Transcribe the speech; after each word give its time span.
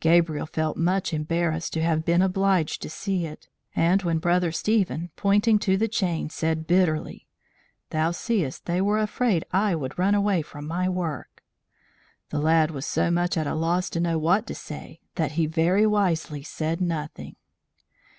Gabriel 0.00 0.46
felt 0.46 0.78
much 0.78 1.12
embarrassed 1.12 1.70
to 1.74 1.82
have 1.82 2.02
been 2.02 2.22
obliged 2.22 2.80
to 2.80 2.88
see 2.88 3.26
it; 3.26 3.46
and 3.74 4.04
when 4.04 4.16
Brother 4.16 4.50
Stephen, 4.50 5.10
pointing 5.16 5.58
to 5.58 5.76
the 5.76 5.86
chain, 5.86 6.30
said 6.30 6.66
bitterly, 6.66 7.26
"Thou 7.90 8.10
seest 8.12 8.64
they 8.64 8.80
were 8.80 8.98
afraid 8.98 9.44
I 9.52 9.74
would 9.74 9.98
run 9.98 10.14
away 10.14 10.40
from 10.40 10.66
my 10.66 10.88
work," 10.88 11.42
the 12.30 12.40
lad 12.40 12.70
was 12.70 12.86
so 12.86 13.10
much 13.10 13.36
at 13.36 13.46
a 13.46 13.54
loss 13.54 13.90
to 13.90 14.00
know 14.00 14.16
what 14.16 14.46
to 14.46 14.54
say, 14.54 15.02
that 15.16 15.32
he 15.32 15.44
very 15.44 15.84
wisely 15.86 16.42
said 16.42 16.80
nothing. 16.80 17.36